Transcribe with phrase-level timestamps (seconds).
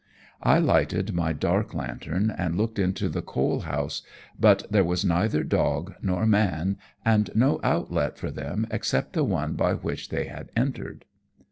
[0.41, 4.01] I lighted my dark lantern and looked into the coal house,
[4.39, 9.53] but there was neither dog nor man, and no outlet for them except the one
[9.53, 11.05] by which they had entered.